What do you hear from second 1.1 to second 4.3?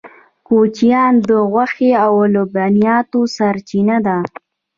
د غوښې او لبنیاتو سرچینه ده